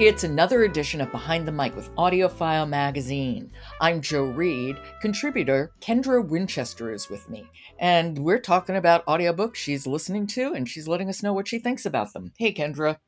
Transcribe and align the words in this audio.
It's 0.00 0.22
another 0.22 0.62
edition 0.62 1.00
of 1.00 1.10
Behind 1.10 1.46
the 1.46 1.50
Mic 1.50 1.74
with 1.74 1.92
AudioFile 1.96 2.68
Magazine. 2.68 3.50
I'm 3.80 4.00
Jo 4.00 4.26
Reed. 4.26 4.76
Contributor 5.02 5.72
Kendra 5.80 6.24
Winchester 6.24 6.92
is 6.92 7.10
with 7.10 7.28
me, 7.28 7.44
and 7.80 8.16
we're 8.16 8.38
talking 8.38 8.76
about 8.76 9.04
audiobooks 9.06 9.56
she's 9.56 9.88
listening 9.88 10.28
to, 10.28 10.52
and 10.52 10.68
she's 10.68 10.86
letting 10.86 11.08
us 11.08 11.20
know 11.20 11.32
what 11.32 11.48
she 11.48 11.58
thinks 11.58 11.84
about 11.84 12.12
them. 12.12 12.32
Hey, 12.38 12.54
Kendra. 12.54 12.98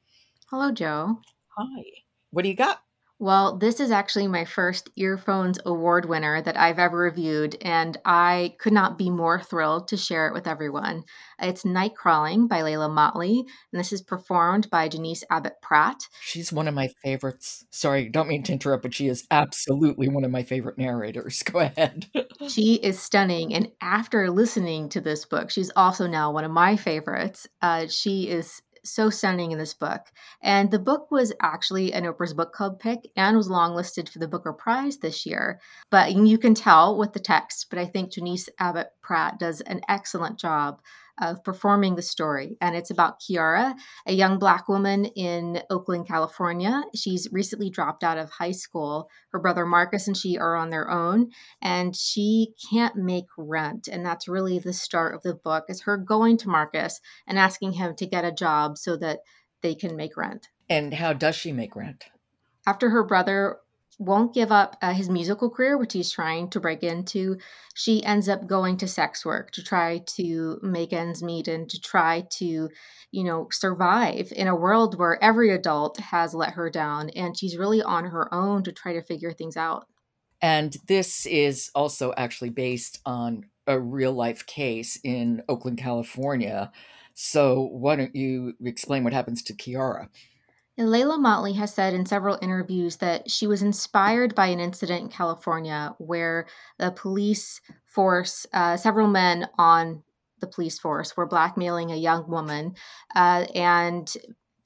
Hello, 0.50 0.72
Joe. 0.72 1.20
Hi. 1.56 1.84
What 2.32 2.42
do 2.42 2.48
you 2.48 2.56
got? 2.56 2.80
Well, 3.20 3.58
this 3.58 3.80
is 3.80 3.90
actually 3.90 4.28
my 4.28 4.46
first 4.46 4.88
Earphones 4.96 5.58
Award 5.66 6.06
winner 6.06 6.40
that 6.40 6.56
I've 6.56 6.78
ever 6.78 6.96
reviewed, 6.96 7.54
and 7.60 7.94
I 8.02 8.54
could 8.58 8.72
not 8.72 8.96
be 8.96 9.10
more 9.10 9.38
thrilled 9.38 9.88
to 9.88 9.98
share 9.98 10.26
it 10.26 10.32
with 10.32 10.46
everyone. 10.46 11.04
It's 11.38 11.64
Nightcrawling 11.64 12.48
by 12.48 12.62
Leila 12.62 12.88
Mottley, 12.88 13.40
and 13.40 13.78
this 13.78 13.92
is 13.92 14.00
performed 14.00 14.70
by 14.70 14.88
Janice 14.88 15.22
Abbott 15.28 15.60
Pratt. 15.60 16.00
She's 16.22 16.50
one 16.50 16.66
of 16.66 16.72
my 16.72 16.88
favorites. 17.04 17.66
Sorry, 17.68 18.08
don't 18.08 18.26
mean 18.26 18.42
to 18.44 18.52
interrupt, 18.52 18.84
but 18.84 18.94
she 18.94 19.08
is 19.08 19.26
absolutely 19.30 20.08
one 20.08 20.24
of 20.24 20.30
my 20.30 20.42
favorite 20.42 20.78
narrators. 20.78 21.42
Go 21.44 21.58
ahead. 21.58 22.06
she 22.48 22.76
is 22.76 22.98
stunning, 22.98 23.52
and 23.52 23.68
after 23.82 24.30
listening 24.30 24.88
to 24.88 25.00
this 25.02 25.26
book, 25.26 25.50
she's 25.50 25.70
also 25.76 26.06
now 26.06 26.32
one 26.32 26.44
of 26.44 26.50
my 26.50 26.74
favorites. 26.74 27.46
Uh, 27.60 27.86
she 27.86 28.30
is 28.30 28.62
so 28.84 29.10
stunning 29.10 29.52
in 29.52 29.58
this 29.58 29.74
book. 29.74 30.00
And 30.42 30.70
the 30.70 30.78
book 30.78 31.10
was 31.10 31.32
actually 31.40 31.92
an 31.92 32.04
Oprah's 32.04 32.34
Book 32.34 32.52
Club 32.52 32.78
pick 32.78 33.10
and 33.16 33.36
was 33.36 33.48
longlisted 33.48 34.08
for 34.08 34.18
the 34.18 34.28
Booker 34.28 34.52
Prize 34.52 34.98
this 34.98 35.26
year. 35.26 35.60
But 35.90 36.12
you 36.14 36.38
can 36.38 36.54
tell 36.54 36.96
with 36.96 37.12
the 37.12 37.20
text, 37.20 37.66
but 37.70 37.78
I 37.78 37.86
think 37.86 38.12
Janice 38.12 38.48
Abbott 38.58 38.92
Pratt 39.10 39.40
does 39.40 39.60
an 39.62 39.80
excellent 39.88 40.38
job 40.38 40.80
of 41.20 41.42
performing 41.42 41.96
the 41.96 42.02
story. 42.02 42.56
And 42.60 42.76
it's 42.76 42.92
about 42.92 43.20
Kiara, 43.20 43.74
a 44.06 44.12
young 44.12 44.38
Black 44.38 44.68
woman 44.68 45.04
in 45.04 45.60
Oakland, 45.68 46.06
California. 46.06 46.84
She's 46.94 47.26
recently 47.32 47.70
dropped 47.70 48.04
out 48.04 48.18
of 48.18 48.30
high 48.30 48.52
school. 48.52 49.10
Her 49.32 49.40
brother 49.40 49.66
Marcus 49.66 50.06
and 50.06 50.16
she 50.16 50.38
are 50.38 50.54
on 50.54 50.70
their 50.70 50.88
own, 50.88 51.30
and 51.60 51.96
she 51.96 52.54
can't 52.70 52.94
make 52.94 53.26
rent. 53.36 53.88
And 53.88 54.06
that's 54.06 54.28
really 54.28 54.60
the 54.60 54.72
start 54.72 55.16
of 55.16 55.22
the 55.22 55.34
book 55.34 55.64
is 55.68 55.80
her 55.82 55.96
going 55.96 56.36
to 56.38 56.48
Marcus 56.48 57.00
and 57.26 57.36
asking 57.36 57.72
him 57.72 57.96
to 57.96 58.06
get 58.06 58.24
a 58.24 58.30
job 58.30 58.78
so 58.78 58.96
that 58.98 59.22
they 59.60 59.74
can 59.74 59.96
make 59.96 60.16
rent. 60.16 60.50
And 60.68 60.94
how 60.94 61.14
does 61.14 61.34
she 61.34 61.50
make 61.50 61.74
rent? 61.74 62.04
After 62.64 62.90
her 62.90 63.02
brother 63.02 63.56
won't 64.00 64.32
give 64.32 64.50
up 64.50 64.76
uh, 64.80 64.94
his 64.94 65.10
musical 65.10 65.50
career, 65.50 65.76
which 65.76 65.92
he's 65.92 66.10
trying 66.10 66.48
to 66.48 66.58
break 66.58 66.82
into. 66.82 67.36
She 67.74 68.02
ends 68.02 68.30
up 68.30 68.46
going 68.46 68.78
to 68.78 68.88
sex 68.88 69.26
work 69.26 69.50
to 69.52 69.62
try 69.62 70.02
to 70.16 70.58
make 70.62 70.94
ends 70.94 71.22
meet 71.22 71.48
and 71.48 71.68
to 71.68 71.78
try 71.78 72.24
to, 72.38 72.70
you 73.12 73.24
know, 73.24 73.48
survive 73.52 74.32
in 74.34 74.48
a 74.48 74.56
world 74.56 74.98
where 74.98 75.22
every 75.22 75.50
adult 75.50 75.98
has 75.98 76.32
let 76.32 76.54
her 76.54 76.70
down. 76.70 77.10
And 77.10 77.38
she's 77.38 77.58
really 77.58 77.82
on 77.82 78.06
her 78.06 78.32
own 78.32 78.64
to 78.64 78.72
try 78.72 78.94
to 78.94 79.02
figure 79.02 79.32
things 79.32 79.58
out. 79.58 79.86
And 80.40 80.74
this 80.88 81.26
is 81.26 81.70
also 81.74 82.14
actually 82.16 82.50
based 82.50 83.00
on 83.04 83.44
a 83.66 83.78
real 83.78 84.12
life 84.12 84.46
case 84.46 84.98
in 85.04 85.42
Oakland, 85.46 85.76
California. 85.76 86.72
So, 87.12 87.68
why 87.72 87.96
don't 87.96 88.16
you 88.16 88.54
explain 88.64 89.04
what 89.04 89.12
happens 89.12 89.42
to 89.42 89.52
Kiara? 89.52 90.08
And 90.80 90.90
Leila 90.90 91.18
Mottley 91.18 91.54
has 91.56 91.74
said 91.74 91.92
in 91.92 92.06
several 92.06 92.38
interviews 92.40 92.96
that 92.96 93.30
she 93.30 93.46
was 93.46 93.60
inspired 93.60 94.34
by 94.34 94.46
an 94.46 94.60
incident 94.60 95.02
in 95.02 95.08
California 95.10 95.94
where 95.98 96.46
the 96.78 96.90
police 96.90 97.60
force, 97.84 98.46
uh, 98.54 98.78
several 98.78 99.06
men 99.06 99.46
on 99.58 100.02
the 100.40 100.46
police 100.46 100.78
force, 100.78 101.18
were 101.18 101.26
blackmailing 101.26 101.92
a 101.92 101.96
young 101.96 102.26
woman. 102.30 102.76
Uh, 103.14 103.44
and 103.54 104.10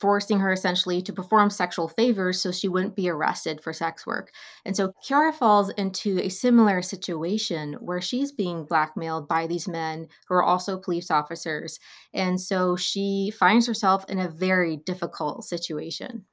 forcing 0.01 0.39
her 0.39 0.53
essentially 0.53 1.01
to 1.03 1.13
perform 1.13 1.51
sexual 1.51 1.89
favors 1.89 2.41
so 2.41 2.51
she 2.51 2.69
wouldn't 2.69 2.97
be 2.97 3.09
arrested 3.09 3.61
for 3.61 3.73
sex 3.73 4.07
work. 4.07 4.33
And 4.65 4.77
so 4.77 4.93
Kiara 5.05 5.35
falls 5.35 5.71
into 5.71 6.19
a 6.21 6.29
similar 6.29 6.83
situation 6.83 7.75
where 7.75 8.01
she's 8.01 8.33
being 8.33 8.65
blackmailed 8.65 9.29
by 9.29 9.47
these 9.47 9.69
men 9.69 10.09
who 10.29 10.35
are 10.35 10.43
also 10.43 10.79
police 10.79 11.11
officers. 11.11 11.79
And 12.13 12.41
so 12.41 12.77
she 12.77 13.33
finds 13.39 13.67
herself 13.67 14.05
in 14.09 14.19
a 14.19 14.29
very 14.29 14.77
difficult 14.77 15.45
situation. 15.45 16.25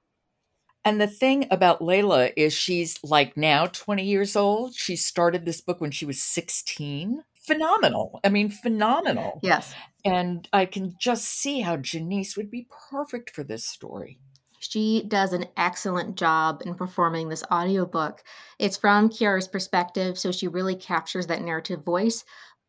And 0.84 1.00
the 1.00 1.08
thing 1.08 1.48
about 1.52 1.84
Leila 1.84 2.32
is 2.36 2.54
she's 2.54 2.98
like 3.04 3.38
now 3.38 3.68
20 3.68 4.04
years 4.04 4.36
old. 4.36 4.74
She 4.74 4.96
started 4.96 5.46
this 5.46 5.62
book 5.62 5.80
when 5.80 5.92
she 5.92 6.06
was 6.06 6.22
16 6.22 7.24
phenomenal. 7.54 8.20
I 8.24 8.30
mean, 8.30 8.50
phenomenal. 8.50 9.40
Yes. 9.44 9.74
And 10.04 10.48
I 10.54 10.66
can 10.66 10.96
just 11.00 11.26
see 11.26 11.62
how 11.62 11.78
Janice 11.78 12.38
would 12.38 12.50
be 12.50 12.68
perfect 12.90 13.32
for 13.32 13.44
this 13.44 13.66
story. 13.66 14.20
She 14.60 15.04
does 15.08 15.34
an 15.34 15.46
excellent 15.58 16.18
job 16.18 16.62
in 16.66 16.76
performing 16.76 17.30
this 17.30 17.44
audiobook. 17.52 18.22
It's 18.60 18.78
from 18.78 19.10
Kiara's 19.10 19.48
perspective, 19.48 20.20
so 20.20 20.32
she 20.32 20.48
really 20.48 20.76
captures 20.76 21.28
that 21.28 21.42
narrative 21.42 21.84
voice. 21.84 22.24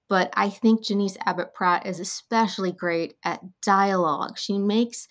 But 0.09 0.33
I 0.35 0.49
think 0.49 0.85
Janice 0.85 1.17
Abbott 1.27 1.55
Pratt 1.55 1.87
is 1.87 2.01
especially 2.01 2.73
great 2.73 3.15
at 3.25 3.41
dialogue. 3.61 4.39
She 4.39 4.59
makes 4.59 5.07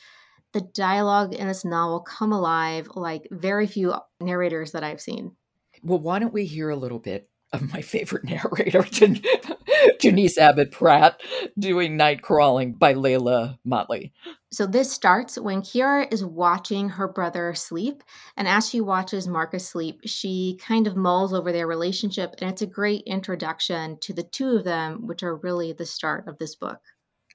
the 0.54 0.62
dialogue 0.62 1.34
in 1.34 1.48
this 1.48 1.64
novel 1.64 2.02
come 2.02 2.32
alive 2.32 2.88
like 2.96 3.28
very 3.32 3.68
few 3.68 3.94
narrators 4.20 4.74
that 4.74 4.84
I've 4.84 5.02
seen. 5.02 5.36
Well, 5.84 6.00
why 6.00 6.20
don't 6.20 6.34
we 6.34 6.46
hear 6.46 6.70
a 6.70 6.76
little 6.76 7.00
bit 7.00 7.30
of 7.54 7.72
my 7.74 7.82
favorite 7.82 8.24
narrator, 8.26 8.84
Janice 10.02 10.38
Abbott 10.38 10.72
Pratt, 10.72 11.22
doing 11.58 11.98
Nightcrawling 11.98 12.78
by 12.78 12.94
Leila 12.94 13.60
Mottley. 13.68 14.12
So 14.52 14.66
this 14.66 14.92
starts 14.92 15.38
when 15.38 15.62
Kiara 15.62 16.12
is 16.12 16.26
watching 16.26 16.90
her 16.90 17.08
brother 17.08 17.54
sleep. 17.54 18.04
And 18.36 18.48
as 18.48 18.70
she 18.70 18.82
watches 18.82 19.28
Marcus 19.28 19.68
sleep, 19.68 20.02
she 20.06 20.60
kind 20.62 20.88
of 20.88 20.98
mulls 20.98 21.34
over 21.34 21.52
their 21.52 21.68
relationship. 21.68 22.36
And 22.40 22.50
it's 22.50 22.62
a 22.62 22.68
great 22.68 23.04
introduction 23.06 23.98
to 24.02 24.14
the 24.14 24.24
two 24.24 24.58
of 24.58 24.64
them, 24.66 25.08
which 25.08 25.24
are 25.24 25.38
really 25.38 25.72
the 25.72 25.86
start 25.86 26.28
of 26.28 26.38
this 26.38 26.56
book. 26.56 26.80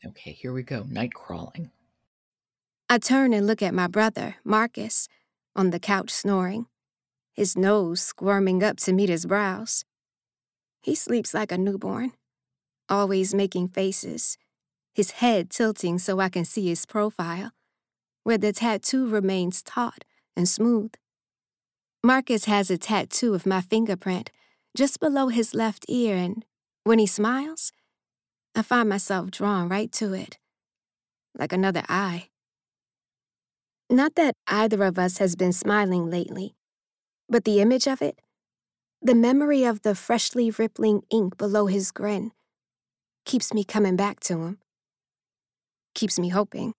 Okay, 0.05 0.33
here 0.33 0.53
we 0.53 0.63
go 0.63 0.83
Nightcrawling. 0.85 1.71
I 2.89 2.99
turn 2.99 3.33
and 3.33 3.47
look 3.47 3.63
at 3.63 3.75
my 3.75 3.89
brother, 3.89 4.37
Marcus, 4.45 5.09
on 5.57 5.71
the 5.71 5.81
couch 5.81 6.11
snoring, 6.11 6.67
his 7.33 7.57
nose 7.57 8.01
squirming 8.01 8.63
up 8.63 8.77
to 8.81 8.93
meet 8.93 9.09
his 9.09 9.27
brows. 9.27 9.85
He 10.87 10.95
sleeps 10.95 11.35
like 11.35 11.51
a 11.51 11.59
newborn, 11.59 12.13
always 12.89 13.35
making 13.35 13.71
faces, 13.71 14.39
his 14.95 15.11
head 15.11 15.51
tilting 15.51 15.99
so 15.99 16.21
I 16.21 16.29
can 16.29 16.45
see 16.45 16.69
his 16.69 16.87
profile, 16.87 17.51
where 18.23 18.39
the 18.39 18.53
tattoo 18.53 19.09
remains 19.09 19.65
taut 19.65 20.05
and 20.37 20.49
smooth. 20.49 20.93
Marcus 22.05 22.45
has 22.45 22.71
a 22.71 22.79
tattoo 22.79 23.35
of 23.35 23.47
my 23.47 23.61
fingerprint 23.61 24.31
just 24.77 25.01
below 25.01 25.27
his 25.27 25.55
left 25.55 25.87
ear, 25.89 26.15
and 26.15 26.45
when 26.85 27.01
he 27.01 27.07
smiles, 27.09 27.73
I 28.55 28.63
find 28.63 28.89
myself 28.89 29.33
drawn 29.33 29.69
right 29.69 29.91
to 29.91 30.13
it, 30.13 30.39
like 31.37 31.53
another 31.53 31.83
eye. 31.89 32.29
Not 33.91 34.15
that 34.15 34.37
either 34.47 34.85
of 34.85 35.01
us 35.01 35.19
has 35.19 35.35
been 35.35 35.53
smiling 35.53 36.09
lately, 36.09 36.55
but 37.29 37.43
the 37.43 37.61
image 37.61 37.89
of 37.89 38.01
it 38.01 38.21
the 39.03 39.15
memory 39.15 39.65
of 39.65 39.83
the 39.83 39.95
freshly 39.95 40.51
rippling 40.51 41.03
ink 41.11 41.37
below 41.37 41.67
his 41.67 41.91
grin 41.91 42.33
keeps 43.25 43.53
me 43.53 43.65
coming 43.65 43.97
back 43.97 44.21
to 44.21 44.39
him. 44.39 44.59
Keeps 45.95 46.19
me 46.19 46.29
hoping. 46.29 46.73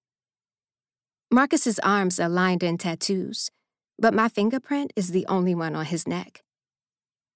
Marcus's 1.31 1.79
arms 1.79 2.19
are 2.19 2.29
lined 2.29 2.63
in 2.63 2.77
tattoos, 2.77 3.49
but 3.99 4.13
my 4.13 4.29
fingerprint 4.29 4.93
is 4.95 5.11
the 5.11 5.25
only 5.27 5.53
one 5.53 5.75
on 5.75 5.85
his 5.85 6.07
neck. 6.07 6.41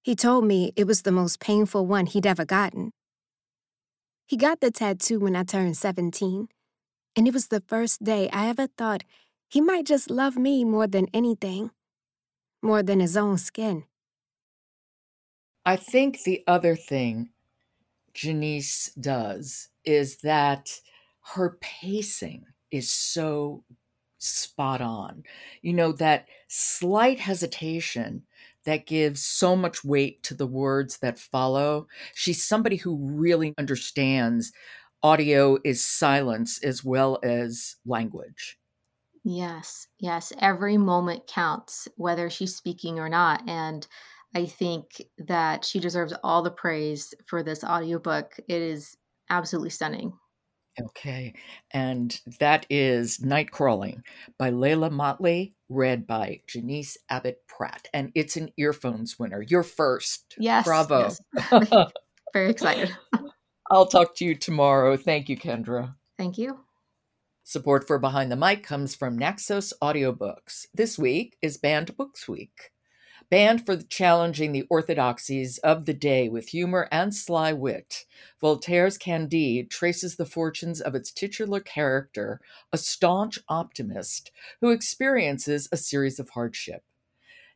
He 0.02 0.16
told 0.16 0.44
me 0.44 0.72
it 0.76 0.86
was 0.86 1.02
the 1.02 1.12
most 1.12 1.38
painful 1.40 1.86
one 1.86 2.06
he'd 2.06 2.26
ever 2.26 2.44
gotten. 2.44 2.90
He 4.26 4.36
got 4.36 4.60
the 4.60 4.70
tattoo 4.70 5.20
when 5.20 5.36
I 5.36 5.44
turned 5.44 5.76
17, 5.76 6.48
and 7.14 7.28
it 7.28 7.34
was 7.34 7.48
the 7.48 7.62
first 7.68 8.02
day 8.02 8.30
I 8.30 8.48
ever 8.48 8.66
thought 8.66 9.04
he 9.48 9.60
might 9.60 9.84
just 9.84 10.10
love 10.10 10.36
me 10.36 10.64
more 10.64 10.86
than 10.86 11.08
anything, 11.12 11.70
more 12.62 12.82
than 12.82 13.00
his 13.00 13.16
own 13.16 13.36
skin. 13.36 13.84
I 15.64 15.76
think 15.76 16.22
the 16.22 16.42
other 16.46 16.76
thing 16.76 17.30
Janice 18.14 18.92
does 18.94 19.68
is 19.84 20.18
that 20.18 20.80
her 21.34 21.58
pacing 21.60 22.46
is 22.70 22.90
so 22.90 23.64
spot 24.18 24.80
on. 24.80 25.24
You 25.62 25.72
know, 25.72 25.92
that 25.92 26.28
slight 26.48 27.20
hesitation 27.20 28.24
that 28.64 28.86
gives 28.86 29.24
so 29.24 29.56
much 29.56 29.84
weight 29.84 30.22
to 30.24 30.34
the 30.34 30.46
words 30.46 30.98
that 30.98 31.18
follow. 31.18 31.88
She's 32.14 32.42
somebody 32.42 32.76
who 32.76 32.96
really 32.96 33.54
understands 33.58 34.52
audio 35.02 35.58
is 35.64 35.84
silence 35.84 36.62
as 36.62 36.84
well 36.84 37.18
as 37.24 37.76
language. 37.84 38.58
Yes, 39.24 39.86
yes. 39.98 40.32
Every 40.38 40.76
moment 40.76 41.26
counts, 41.26 41.86
whether 41.96 42.28
she's 42.28 42.56
speaking 42.56 42.98
or 42.98 43.08
not. 43.08 43.48
And 43.48 43.86
I 44.34 44.46
think 44.46 45.02
that 45.18 45.64
she 45.64 45.78
deserves 45.78 46.14
all 46.24 46.42
the 46.42 46.50
praise 46.50 47.12
for 47.26 47.42
this 47.42 47.62
audiobook. 47.64 48.34
It 48.48 48.62
is 48.62 48.96
absolutely 49.28 49.70
stunning. 49.70 50.12
Okay. 50.80 51.34
And 51.72 52.18
that 52.40 52.64
is 52.70 53.18
Nightcrawling 53.18 54.00
by 54.38 54.50
Leila 54.50 54.90
Mottley, 54.90 55.52
read 55.68 56.06
by 56.06 56.40
Janice 56.46 56.96
Abbott 57.10 57.38
Pratt. 57.46 57.88
And 57.92 58.10
it's 58.14 58.36
an 58.36 58.50
earphones 58.56 59.18
winner. 59.18 59.42
You're 59.42 59.62
first. 59.62 60.34
Yes. 60.38 60.64
Bravo. 60.64 61.10
yes. 61.34 61.92
Very 62.32 62.50
excited. 62.50 62.90
I'll 63.70 63.86
talk 63.86 64.14
to 64.16 64.24
you 64.24 64.34
tomorrow. 64.34 64.96
Thank 64.96 65.28
you, 65.28 65.36
Kendra. 65.36 65.94
Thank 66.18 66.38
you. 66.38 66.58
Support 67.44 67.86
for 67.86 67.98
Behind 67.98 68.30
the 68.30 68.36
Mic 68.36 68.64
comes 68.64 68.94
from 68.94 69.18
Naxos 69.18 69.72
Audiobooks. 69.82 70.66
This 70.72 70.98
week 70.98 71.36
is 71.42 71.58
Banned 71.58 71.96
Books 71.96 72.28
Week. 72.28 72.70
Banned 73.32 73.64
for 73.64 73.78
challenging 73.78 74.52
the 74.52 74.66
orthodoxies 74.68 75.56
of 75.56 75.86
the 75.86 75.94
day 75.94 76.28
with 76.28 76.48
humor 76.48 76.86
and 76.92 77.14
sly 77.14 77.54
wit, 77.54 78.04
Voltaire's 78.42 78.98
Candide 78.98 79.70
traces 79.70 80.16
the 80.16 80.26
fortunes 80.26 80.82
of 80.82 80.94
its 80.94 81.10
titular 81.10 81.58
character, 81.58 82.42
a 82.74 82.76
staunch 82.76 83.38
optimist 83.48 84.30
who 84.60 84.70
experiences 84.70 85.66
a 85.72 85.78
series 85.78 86.20
of 86.20 86.28
hardship. 86.28 86.84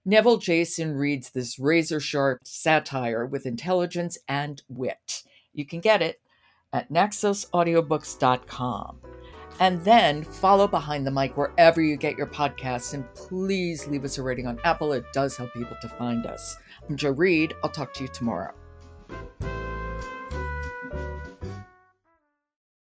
Neville 0.02 0.38
Jason 0.38 0.94
reads 0.94 1.28
this 1.28 1.58
razor 1.58 2.00
sharp 2.00 2.40
satire 2.46 3.26
with 3.26 3.44
intelligence 3.44 4.17
and 4.26 4.62
wit. 4.70 5.25
You 5.52 5.67
can 5.67 5.81
get 5.81 6.00
it 6.00 6.22
at 6.72 6.90
naxosaudiobooks.com. 6.90 9.15
And 9.58 9.82
then 9.85 10.23
follow 10.23 10.69
Behind 10.69 11.06
the 11.06 11.11
Mic 11.11 11.37
wherever 11.37 11.81
you 11.81 11.97
get 11.97 12.19
your 12.19 12.26
podcasts. 12.26 12.93
And 12.93 13.11
please 13.14 13.87
leave 13.87 14.05
us 14.05 14.19
a 14.19 14.23
rating 14.23 14.47
on 14.47 14.61
Apple. 14.64 14.93
It 14.93 15.11
does 15.12 15.37
help 15.37 15.53
people 15.55 15.76
to 15.81 15.88
find 15.88 16.26
us. 16.26 16.56
I'm 16.88 16.97
Jo 16.97 17.11
Reed. 17.11 17.55
I'll 17.64 17.70
talk 17.70 17.94
to 17.94 18.03
you 18.03 18.08
tomorrow. 18.08 18.53